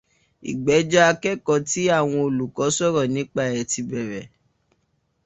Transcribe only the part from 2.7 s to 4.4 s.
sọ̀rọ̀ nípa ẹ̀ tí bẹ̀rẹ̀